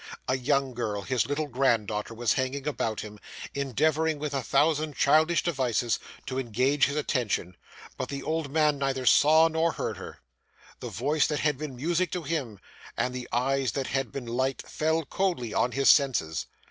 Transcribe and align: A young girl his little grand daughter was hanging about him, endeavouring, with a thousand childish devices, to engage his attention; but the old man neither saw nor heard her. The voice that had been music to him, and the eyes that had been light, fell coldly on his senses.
A 0.27 0.35
young 0.35 0.73
girl 0.73 1.03
his 1.03 1.27
little 1.27 1.45
grand 1.45 1.87
daughter 1.87 2.15
was 2.15 2.33
hanging 2.33 2.67
about 2.67 3.01
him, 3.01 3.19
endeavouring, 3.53 4.17
with 4.17 4.33
a 4.33 4.41
thousand 4.41 4.95
childish 4.95 5.43
devices, 5.43 5.99
to 6.25 6.39
engage 6.39 6.85
his 6.85 6.95
attention; 6.95 7.55
but 7.97 8.09
the 8.09 8.23
old 8.23 8.49
man 8.51 8.79
neither 8.79 9.05
saw 9.05 9.47
nor 9.47 9.73
heard 9.73 9.97
her. 9.97 10.17
The 10.79 10.89
voice 10.89 11.27
that 11.27 11.41
had 11.41 11.59
been 11.59 11.75
music 11.75 12.09
to 12.13 12.23
him, 12.23 12.59
and 12.97 13.13
the 13.13 13.29
eyes 13.31 13.73
that 13.73 13.85
had 13.85 14.11
been 14.11 14.25
light, 14.25 14.63
fell 14.67 15.05
coldly 15.05 15.53
on 15.53 15.73
his 15.73 15.87
senses. 15.87 16.47